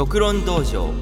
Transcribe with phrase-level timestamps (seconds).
[0.00, 0.94] 独論道場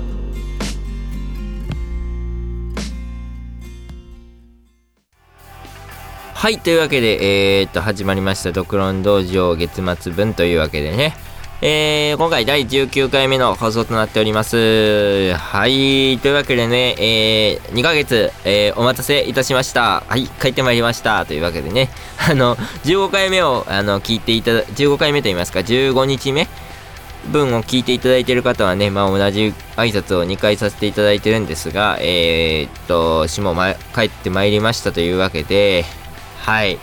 [6.34, 11.14] はいというわけでえー、っと始まりました独論道場月末分というわけでね
[11.62, 15.34] えー、今回第19回目の放送となっております。
[15.34, 16.18] はい。
[16.18, 20.04] というわけでね、えー、2ヶ月、えー、お待たせいたしました。
[20.06, 20.28] はい。
[20.28, 21.26] 帰ってまいりました。
[21.26, 21.90] というわけでね、
[22.30, 22.54] あの、
[22.84, 26.46] 15回目を、あの、聞いていただ、15回目と言いますか、15日目
[27.26, 35.84] 分を聞いていただいている方はね、まあ、同じ挨拶を2回させていただいてるんですが、えー、っと、しも、ま、帰ってまいりましたというわけで、
[36.38, 36.78] はい。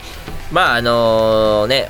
[0.52, 1.90] まあ、あのー、ね、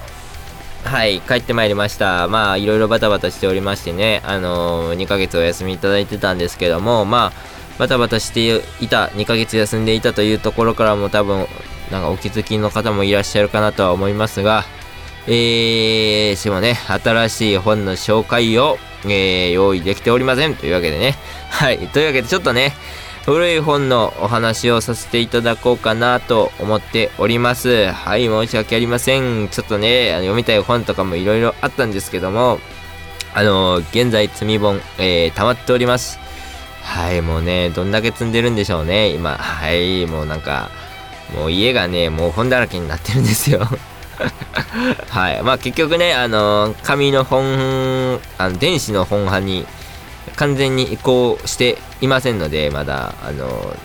[0.86, 2.27] はい、帰ってまいりました。
[2.27, 11.48] まあ、いろいろバタバタしておりましてね、あのー、2ヶ月お休みいただいてたんですけども、まあ、バタバタしていた、2ヶ月休んでいたというところからも多分、
[11.91, 14.64] なんかお気づきの方もいらっしゃるかなとは思いますが、
[15.27, 20.55] えー、しもね、新しい本の紹介を、えー、用意できておりません。
[20.55, 21.16] というわけでね。
[21.50, 21.80] はい。
[21.88, 22.73] というわけで、ちょっとね、
[23.25, 27.91] 古い本のお話をさせていただこうかなと思っております。
[27.91, 29.50] はい、申し訳ありません。
[29.50, 32.59] ちょっとね、あの読みたい本とかもいろいろあったんですけども、
[33.33, 36.19] あの現在積み本、えー、溜まっております。
[36.83, 39.38] はい、もうね、どんだけ積んでるんでしょうね、今。
[39.39, 40.69] はい、もうなんか、
[41.35, 43.67] もう家がね、もう本だらけになってるんですよ。
[45.09, 45.44] はい。
[45.44, 49.66] まあ結局ね、あの紙の本、あの電子の本派に
[50.35, 53.75] 完全に移行していませんので、まだ、あの、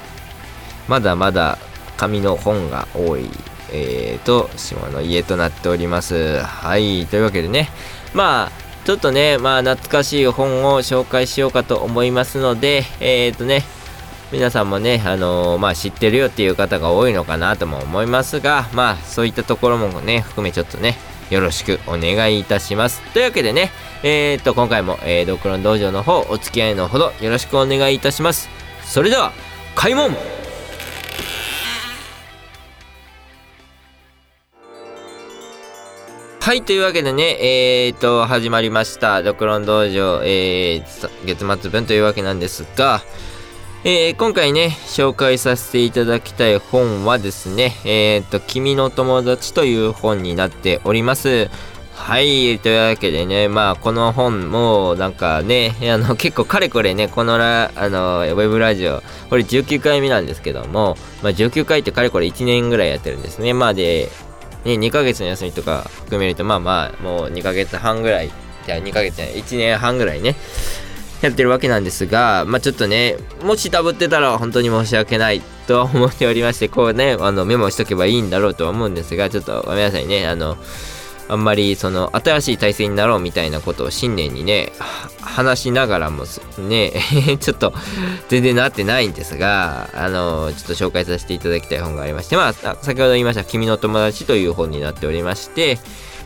[0.89, 1.59] まだまだ
[1.97, 3.31] 紙の本が多い、
[3.73, 6.41] えー、と、島の家となっております。
[6.41, 7.69] はい、というわけでね、
[8.15, 8.53] まあ、
[8.85, 13.63] ちょっとね、まあ、懐かしい本を紹介しようかと思いますので、えっ、ー、とね、
[14.33, 20.97] 皆さんもね、あのー、まあ、知ってるよっていう方が多いのかなとも思いますが、まあ、そういったところもね、含めちょっとね、
[21.31, 23.01] よろしくお願いいたします。
[23.13, 23.73] というわけでね、
[24.05, 28.49] えー、っと、今回も、えー、ドクロン道場の方、お付き合いのほどよろしくお願いいたします。
[28.85, 29.33] それでは、
[29.75, 30.17] 開門
[36.41, 43.03] はい、というわけでね、えー、っと、始まりました、ドクロン道場、えー、月末分というわけなんですが、
[43.83, 51.49] えー、今回ね、紹介させていただきたい本はですね、えー、っと、君の友達という本になっております。
[51.95, 63.55] はい、というわけでね、まあ、この本も、なんかね、 あの、結構かれこれね、このラ、あの、ウェブラジオ、これ19回目なんですけども、まあ、19回ってかれこれ1年ぐらいやってるんですね。
[63.55, 64.11] まあ、で、
[64.67, 68.31] ね、2ヶ月の休みとか含めると、まあまあ、もう2ヶ月半ぐらい、
[68.67, 70.37] じゃあ2ヶ月じゃない、1年半ぐらいね、
[71.23, 80.57] やってるわけなんですが、まあ、ちょっとね、もしダブってたら本当に申し訳ないと思っておりまして、こうね、あのメモしとけばいいんだろうとは思うんですが、ちょっとごめんなさいね、あの、
[81.29, 84.73] あんまりその新しい体制になろうみたいなことを新年にね、
[85.21, 86.25] 話しながらも
[86.59, 86.93] ね、
[87.39, 87.73] ちょっと
[88.29, 92.53] 全然なってないんですが、あの、ちょっと紹介させていただきたい本がありまして、まあ、
[92.83, 95.79] 先ほど言いました、君の友達という本になっておりまして、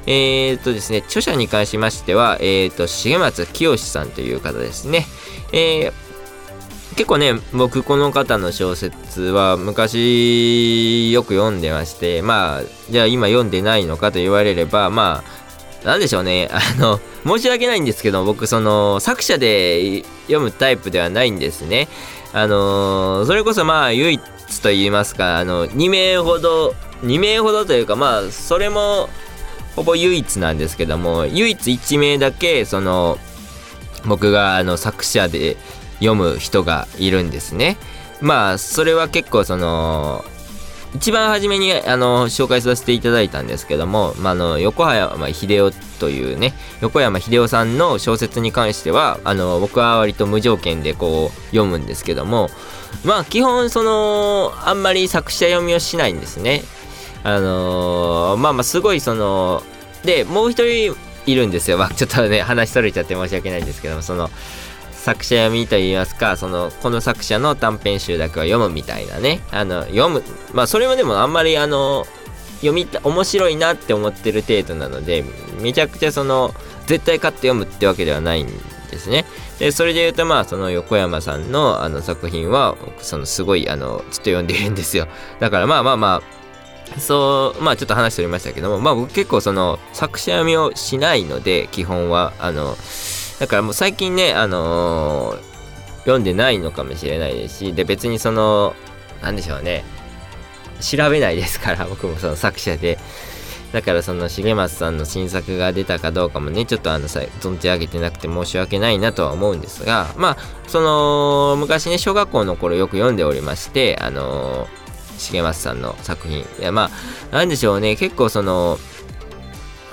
[0.06, 5.06] えー、っとですね、著者に関しましては、えー、っと、重松清さんという方ですね。
[5.52, 5.92] えー、
[6.96, 15.24] 結構ね、僕この方の小説は昔よく読んでまして、まあ、じゃあ今読んでないのかと言われれば、ま
[15.82, 21.88] あ、なんでしょうね、 あの、申し訳ないんですけど、僕その作者で読むタイプではないんですね。
[22.32, 24.20] あのそれこそまあ唯一
[24.60, 29.08] と言いますか、あの、2名ほど、2名ほどというかまあ、それも
[29.76, 33.18] ほぼ唯一なんですけども唯一1名だけその
[34.06, 35.56] 僕があの作者で
[35.98, 37.76] 読む人がいるんですね。
[38.20, 40.24] まあそれは結構その
[40.94, 52.48] 一番初めにあの紹介させていただいたんですけども、まあ、の横山秀夫というね横山秀夫さんの小説に関してはあの僕は割と無条件でこう読むんですけども
[53.04, 56.62] まあ基本そのあんまり作者読みをしないんですね。
[57.24, 59.62] あのー、まあまあすごいその
[60.04, 60.96] でもう一人
[61.26, 64.28] いるんですよ、まあ、ちょっとね話それちゃって申し訳ないんですけどもその
[64.92, 69.40] 作者読みといいますかそのこの作者の短編集だけは読むみたいなね。
[69.50, 70.22] あの読む
[70.54, 72.06] まあそれはでもあんまりあの
[72.56, 75.22] 読みた面白いなって思ってる程度なので
[75.60, 76.54] めちゃくちゃその
[76.86, 79.26] 絶対買って読むってわけではないんですね。
[79.58, 85.06] でそれで言うとまあその横山さんのあの作品はそのすごいあのちょっと読んでるんですよ。
[85.38, 86.43] だからまあまあまあ
[86.98, 92.76] そうまあちょっと話しておりましたけどもまあ僕結構その作者読みをしないので基本はあの
[93.40, 98.74] だからもう最近ねあのー、読んでないのかもしれないですしで別にその
[99.22, 99.84] なんでしょうね
[100.80, 102.98] 調べないですから 僕もその作者で。
[103.72, 110.36] だからその重松さんの新作が出たかどうかもねちょっとあの存じ上げてなくて申し訳ないなとは思うんですがまあ
[110.68, 114.68] その昔ね小学校の頃よく読んでおりましてあの
[115.32, 116.40] 重松さんの作品。
[116.40, 116.90] いやま
[117.32, 117.96] あなんでしょうね。
[117.96, 118.78] 結構その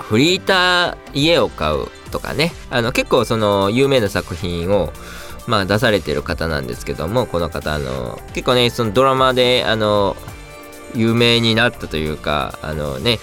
[0.00, 2.52] フリーター家を買うとかね。
[2.70, 4.92] あの結構その有名な作品を
[5.46, 10.16] まあ出されてる方なんですけどもこの方あの結構ねそのドラマであの
[10.94, 13.18] 有名になったというかあのね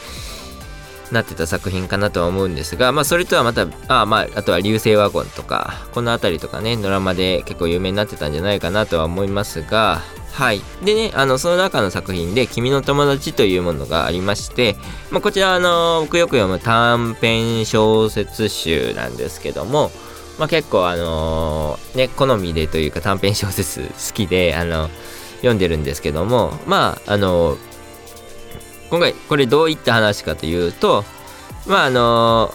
[1.11, 10.01] なってた作品かなとは思うんですが、まあ、それとはまた、あまあ、あとは流星ワゴンとか、この辺りとかね、ドラマで結構有名になってたんじゃないかなとは思いますが、
[10.31, 10.61] はい。
[10.85, 14.77] でね、あの、その中の作品で、君の友達というものがありまして、
[15.11, 19.91] まあ、こちら、あの、僕よく読む短編小説集なんですけども、
[20.37, 24.89] まあ、結構、あの、ね、好みでというか短編小説好きで、あの、
[25.39, 27.57] 読んでるんですけども、まあ、あの
[28.89, 31.03] 今回これどういった話かというと
[31.67, 32.51] まああの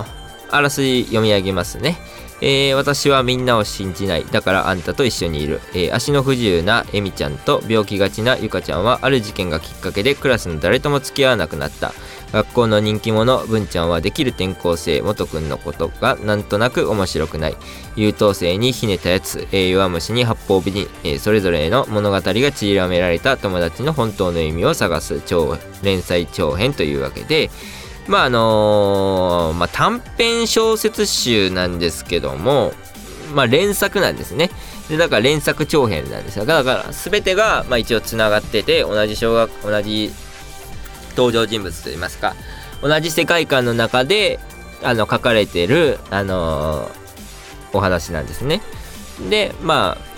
[0.50, 1.96] あらすじ読み上げますね。
[2.46, 4.26] えー、私はみんなを信じない。
[4.30, 5.62] だからあんたと一緒にいる。
[5.72, 11.94] えー、足の不自由なエミちゃんと病気がちなゆかちゃんはある事件がきっかけでクラスの誰とも付き合わなくなった。
[12.32, 17.56] 学校の人気者、文ちゃんはできる転校生、元くんのことがなんとなく面白くない。
[17.96, 27.50] 優等生にひねたやつ、えー、弱虫に八方美人、えー、それぞれの物語がちりばめられた友達の本当の意味を探す超連載長編というわけで、
[28.08, 32.72] まああのー、まあ、短編小説集なんですけども、
[33.34, 34.50] まあ、連作なんですね。
[34.88, 36.44] でだから連作長編なんですよ。
[36.44, 40.12] だから全てが、まあ、一応つながってて同じ小学同じ
[41.16, 42.34] 登場人物といいますか
[42.82, 44.38] 同じ世界観の中で
[44.82, 46.90] あの書かれてる、あのー、
[47.72, 48.60] お話なんですね。
[49.30, 50.14] でまあ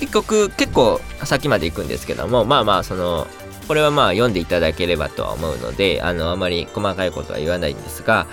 [0.00, 3.26] 結局結構先まで行くんですけどもまあまあその
[3.68, 8.26] これはまあ読んでいただければとは思うので、あの、あまり細かいことは言わないんですが、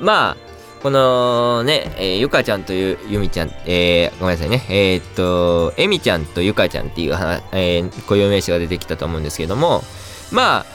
[0.00, 0.36] まあ、
[0.82, 7.12] このね、えー、ゆかちゃんというゆみちゃん、えー、ごめんなさいね、えー、っと、えみちゃんとゆかちゃんっていう、
[7.52, 9.82] えー、固有名詞が出てきたと思うんですけども、
[10.30, 10.66] まあ、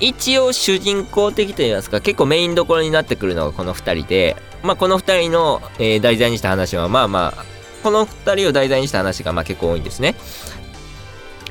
[0.00, 7.44] 一応主人公的といいますか、結構メインどころになってくるのがこの2人で、まあ、この2人の、えー、題材にした話は、まあまあ、
[7.82, 10.16] この2人を題材にした話がまあ結構多いんですね。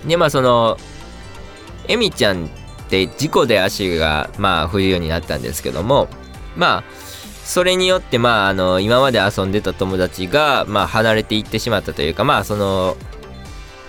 [0.05, 0.77] で、まあその、
[1.89, 2.49] エミちゃんっ
[2.89, 6.07] て事故で足がまあ不自由になったんですけども
[6.55, 6.83] まあ
[7.43, 12.95] それによってまああの今まで遊んでた友達がまあ離れていってしまったというかまあその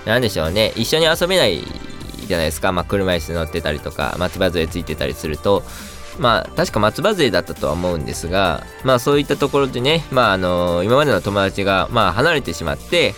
[0.06, 0.73] なんでしょうね。
[0.76, 1.62] 一緒に遊べない
[2.26, 5.62] じゃないですか、まあ、車椅子乗ってたりとか松葉杖ついてたりすると。
[6.19, 13.14] まあ確か松葉杖だったとは思うんですがまあそういったところでねまああの今までの友達がまあ離れてしまって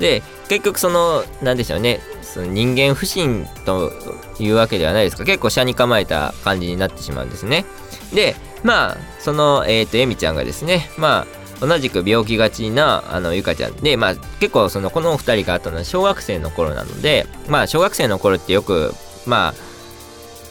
[0.00, 2.00] で結局そのなんでしょうね。
[2.32, 3.92] その人間不信と
[4.38, 5.24] いうわけではないですか。
[5.24, 7.66] 結構車に構えた感じになってしまうんですね。
[8.14, 11.26] でまあそのえっ、ー、とエミちゃんがですねま
[11.60, 13.76] あ同じく病気がちなあのゆかちゃん。
[13.76, 18.94] でまあ結構そのこのお2人があったのは小学生の頃なのでまあ小学生の頃ってよく
[19.26, 19.54] まあ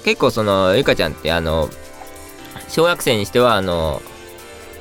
[0.06, 1.70] 結構そのゆかちゃんってあの
[2.68, 4.02] 小学生にしてはあの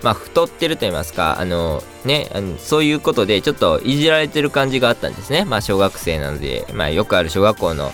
[0.02, 5.44] まあ、太ってると言いますか、あの、ね、あのそういうことで、ちょっといじられてる感じがあったんですね。
[5.44, 7.92] まあ、小学生なので、まあ、よくある小学校の、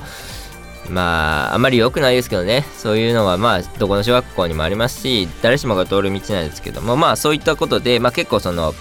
[0.89, 8.75] まあ、あまり良くないですけどね、そういうのは、まあ、どこの小学校にもありますし、誰しもが通る道なんですけども、まあ、そういったことで、まあ、結構その、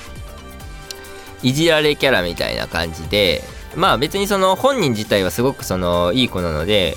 [1.42, 3.44] いじられキャラみたいな感じで、
[3.76, 6.96] まあ、別にその、本人自体はすごくその、いい子なので、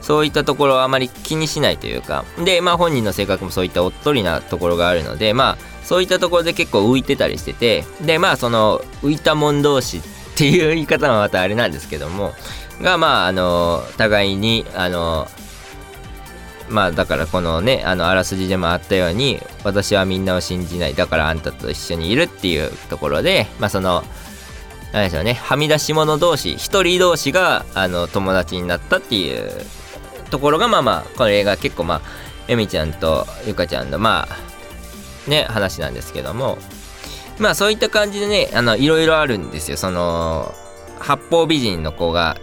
[0.00, 10.02] そういったところはあまり気にしないというか、で、まあ本人の性格もそういったおっとりなところがあるので、まあそういったところで結構浮いてたりしてて、で、まあその浮いたもん同士っ
[10.36, 12.32] ていう言い方はまたあれなんですけども、
[12.80, 15.28] が、まああの、互いに、あの、
[16.68, 24.02] まあだからこのね、あの、あらすじでもあったように、私はみんなを信じない、だからあんたと一緒にいるっていうところで、まあその、
[24.92, 29.50] なんでしょうね、はみ出し者同士、一人同士が、あの、友達になったっていう
[30.30, 32.00] ところがまあまあこれが結構まあ
[32.48, 36.58] エミちゃんとゆかちゃんのまあね話なんですけども。
[37.40, 39.78] まあそういった感じでねあのいろいろあるんですよ。
[39.78, 40.54] その
[40.98, 42.36] 八方美人の子が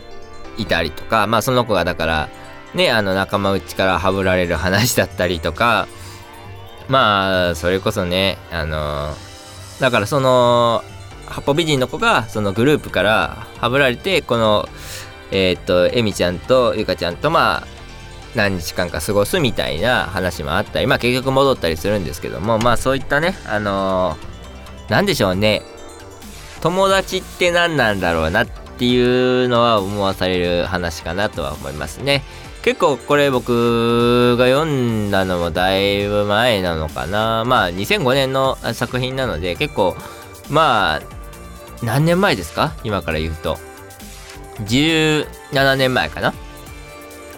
[0.58, 2.30] いたりとかまあその子がだから
[2.74, 5.88] ねあの仲間内からはぶられる話だったりとか
[6.90, 9.14] まあそれこそねあの
[9.80, 10.84] だからその
[11.28, 14.68] 八方美人の子がそのグループからはぶられてこの
[15.30, 17.68] えー、っとエミちゃんとゆかちゃんとまあ
[18.38, 25.64] 何日間か過ごすみたいな話もあったり、まあ結局戻ったりするんですけども、まあそういったね、あのー、なんでしょうね、
[26.62, 32.24] 友達って何なんだろうなっていうのは思わされる話かなとは思いますね。
[32.62, 37.44] 結構これ僕が読んだのもだいぶ前なのかな。
[37.46, 39.96] まあ2005年の作品なので結構
[40.50, 41.02] まあ
[41.82, 42.74] 何年前ですか？
[42.84, 43.58] 今から言うと。
[44.66, 46.34] 17年前かな？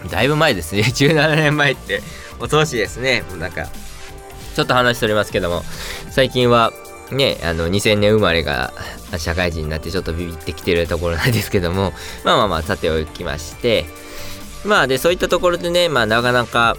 [0.08, 0.82] だいぶ前ですね。
[0.86, 2.02] 17年前って。
[2.38, 3.24] 恐ろしですね。
[3.28, 3.68] もうなんか。
[4.54, 5.64] ちょっと話しておりますけども。
[6.10, 6.72] 最近は
[7.10, 8.72] ねあの2000年生まれが
[9.18, 11.92] 社会人になってちょっとビビってきてるところなんですけども。
[12.24, 13.86] まあまあまあさておきまして。
[14.64, 16.76] まあでそういったところでねまあなかなか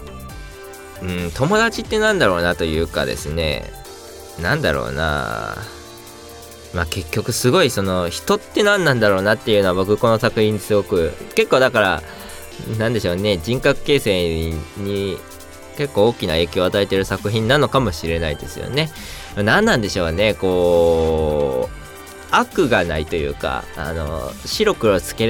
[1.02, 3.72] うん友達ってなんだろうなというかですね。
[4.40, 5.56] なんだろうな。
[6.74, 12.02] まあ結局すごいその人って何なんだろうなっていうのは僕この作品すごく結構だから
[12.78, 13.38] なんでしょうね。
[13.38, 15.18] 人格形成に
[15.76, 18.90] 結構大きな影響を与えてる作品なのかもしれないですよね。
[19.36, 20.34] 何なんでしょうね。
[20.34, 21.82] こう
[22.32, 25.26] 悪がないというかあの白黒つけ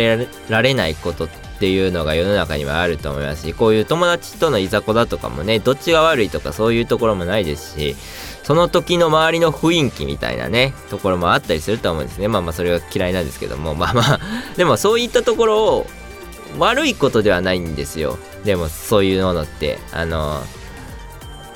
[0.49, 7.97] られないことっていうのが世の中にはあると思いますしこういう友達とのいざこざとかもねどっちが悪いとかそういうところもないですし
[8.43, 12.29] その時の周りの雰囲気みたいなねところもあったりすると思うんですね。
[12.29, 13.75] まあまあそれは嫌いなんですけども。
[13.75, 14.21] まあまあ
[14.57, 15.87] でもそういったところを
[16.59, 18.19] 悪いことではないんですよ。
[18.45, 20.43] でもそういうものってあの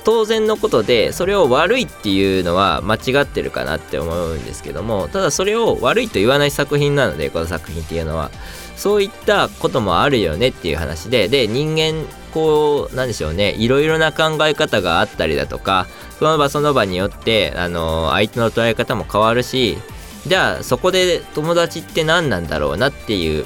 [0.03, 8.31] 当然のことでそれを悪いっていうのは間違ってるかなって思うんですけどもただそれを悪いと言わない作品なのでこの作品っていうのは。
[8.77, 15.87] そういったこともあるよねっていう話でで人間こうなんでしょうねいろいろな考え方があったりだとか
[16.19, 19.79] その場その場によってあの相手の捉え方も変わるし
[20.27, 23.45] じゃあそこで友達って何なんだろうなっていう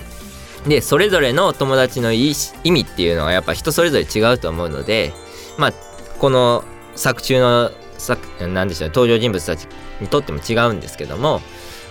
[0.67, 5.13] でそれぞれの友達の意味っていうのはやっぱ人それぞれ違うと思うので
[5.57, 5.73] まあ
[6.19, 6.63] この
[6.95, 9.67] 作中の作なんでしょうね登場人物たち
[9.99, 11.41] にとっても違うんですけども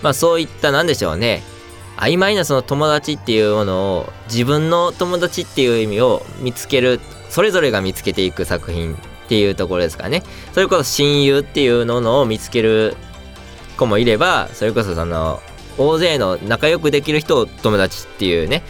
[0.01, 1.41] まあそういった何でしょうね
[1.97, 6.99] 曖昧なその友達っていうものを自分の友達っていう意味を見つける
[7.29, 8.97] それぞれが見つけていく作品っ
[9.27, 10.23] ていうところですかね。
[10.53, 12.97] それこそ親友っていうのを見つける
[13.77, 15.41] 子もいればそれこそその
[15.77, 18.63] 大勢の仲良くできる人を友達っていうね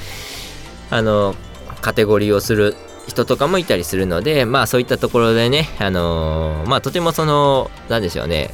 [0.89, 1.36] あの
[1.81, 2.75] カテゴリーをする
[3.08, 8.51] 人とかもいたりするのでまあそういったところでねあのー、まあとてもその何でしょうね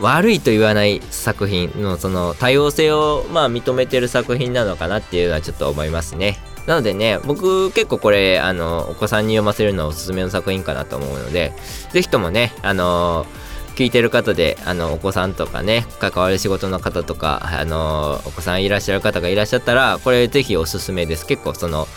[0.00, 6.38] 悪いと言わない作品のその多様性をまあ認めてる作品なのかなっていうのはちょっと思いますね。
[6.66, 11.52] なのでね、僕結構これ、あの、お子さんに読ませるのおすすめの作品かなと思うので、
[11.90, 13.26] ぜひともね、あの
[13.74, 21.26] 聞いてる方で、あの、お子さんとかね、関わる仕事の方とか、あのお子さんいらっしゃる方がいらっしゃったら、これぜひおすすめです。
[21.26, 21.88] 結構その、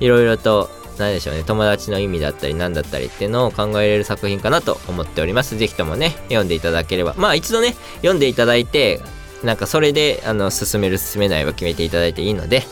[0.00, 5.56] いろいろと何でしょうね友達の意味だったり何だったりっていうのを考えれる作品かなと思っております。
[5.56, 7.14] 是非ともね読んでいただければ。
[7.16, 9.00] まあ一度ね読んでいただいて
[9.42, 12.62] なんかそれであの進める進めないは決めていただいていいので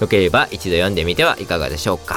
[0.00, 2.16] よければ一度読んでみてはいかがでしょうか。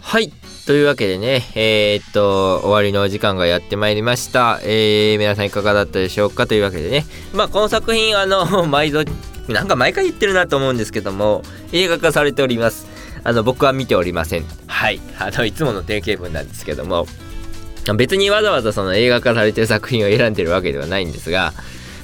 [0.00, 0.32] はい。
[0.66, 4.60] というわけでね、えー、っと、終わりのお時間がやってまいりました。
[4.62, 7.04] えー、皆さんいかがだったでしょうかというわけでね、
[7.34, 9.04] まあ、この作品、あの、 毎度
[9.48, 11.42] なんか毎回言ってるなと思うんですけども
[11.72, 12.86] 映画化されております。
[13.24, 14.44] あの僕は見ておりません。
[14.66, 15.00] はい。
[15.18, 17.06] あのいつもの定型文なんですけども。
[17.96, 21.52] 別にわざわざその映画化されてる作品を選んでるわけではないんですが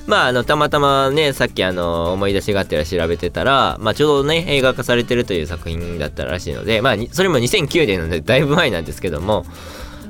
[0.07, 9.45] まあ、あの、たまたまね、さっきあの、思い出しがあってら調べてたら、まあ、ちょうどね、映画化されてるという作品だったらしいので、まあ、それも2009年なので、だいぶ前なんですけども、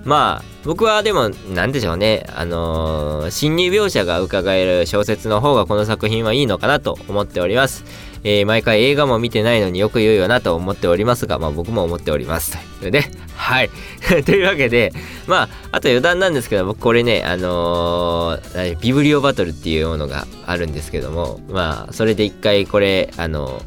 [0.05, 7.85] まあ僕はでも何でしょうねあのー、心理描写が伺える小説の方がこの作品はいいのかなと思っております、
[8.25, 12.57] えー、毎回映画も見てないのによく言うよなと思っておりますがまあ僕も思っております。
[12.81, 13.11] というね。
[13.37, 13.71] はい。
[14.25, 14.93] というわけで
[15.27, 23.63] まああと余談なんですけど僕これねあのー、ビブリオバトルっていうものがあるんですけどもまあそれで一回これあの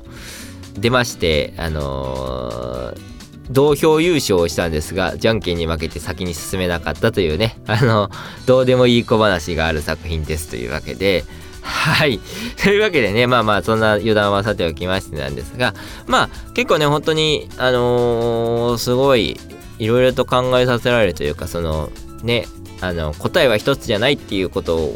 [0.77, 3.13] 出ましてあのー
[3.50, 8.10] 同票優勝をしたんですが、じゃんけんに負けて先に進めなかったというね、あの、
[8.45, 11.25] どうでもいい小話がある作品ですというわけで、
[11.63, 12.20] はい。
[12.62, 15.74] というわけでね、まあまあ、そんな余談はさておきましてなんですが、
[16.05, 19.39] まあ、結構ね、本当に、あのー、すごい、
[19.79, 21.89] いろいろと考えさせられるというか、その、
[22.22, 22.48] ね、
[22.82, 24.91] あの、答えは一つじゃないっていうこと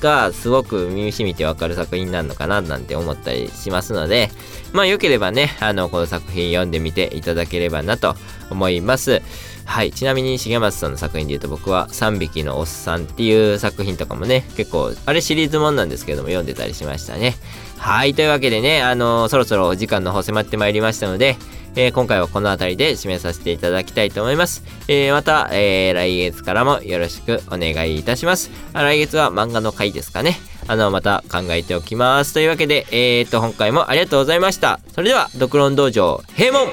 [0.00, 4.30] が、すごく身にしみてわかる作品なのかな、なんて思ったりしますので、
[4.72, 8.14] まあ良ければね、あの、この作品読んでみていただければなと
[8.50, 9.22] 思います。
[9.68, 9.92] はい。
[9.92, 17.36] ちなみに重松さんの作品で言うと僕は3匹のおっさんっていう作品とかもね、結構、あれシリーズもんなんですけども読んでたりしましたね。
[17.76, 18.14] はい。
[18.14, 21.36] というわけでね、あのー、そろそろお時間の方迫ってまいりましたので、
[21.76, 24.64] えー、今回はこの辺りで締めさせていただきたいと思います。
[24.88, 28.50] えー、また、え来月からもよろしくお願いいたします。
[28.72, 30.38] あ来月は漫画の回ですかね。
[30.66, 36.68] あのまた考えておきますというわけでえー、っと今回もありがとうございましたそれではドクロン道場閉門